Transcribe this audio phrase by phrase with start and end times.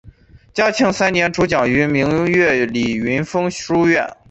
[0.51, 4.09] 嘉庆三年主讲于明月里云峰书院。